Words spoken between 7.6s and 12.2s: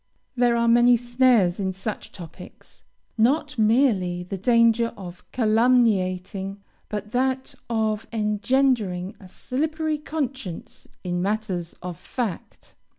of engendering a slippery conscience in matters of